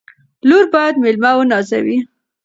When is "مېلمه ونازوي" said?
1.03-1.97